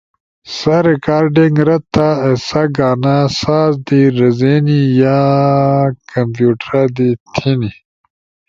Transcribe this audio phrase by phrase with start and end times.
[0.57, 5.17] سا ریکارڈنگ رد تھا ایسا گانا ساز دی رزینی یا
[6.11, 7.71] کمپیوٹرا دی تھے نی۔